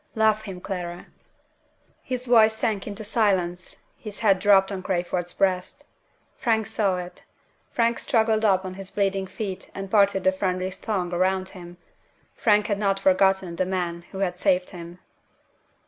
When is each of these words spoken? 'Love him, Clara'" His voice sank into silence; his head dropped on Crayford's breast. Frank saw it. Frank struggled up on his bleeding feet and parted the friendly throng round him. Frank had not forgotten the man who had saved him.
'Love 0.15 0.41
him, 0.45 0.59
Clara'" 0.59 1.05
His 2.01 2.25
voice 2.25 2.55
sank 2.55 2.87
into 2.87 3.03
silence; 3.03 3.75
his 3.95 4.17
head 4.17 4.39
dropped 4.39 4.71
on 4.71 4.81
Crayford's 4.81 5.31
breast. 5.31 5.83
Frank 6.37 6.65
saw 6.65 6.97
it. 6.97 7.23
Frank 7.71 7.99
struggled 7.99 8.43
up 8.43 8.65
on 8.65 8.73
his 8.73 8.89
bleeding 8.89 9.27
feet 9.27 9.69
and 9.75 9.91
parted 9.91 10.23
the 10.23 10.31
friendly 10.31 10.71
throng 10.71 11.11
round 11.11 11.49
him. 11.49 11.77
Frank 12.35 12.65
had 12.65 12.79
not 12.79 12.99
forgotten 12.99 13.57
the 13.57 13.63
man 13.67 14.01
who 14.11 14.17
had 14.25 14.39
saved 14.39 14.71
him. 14.71 14.97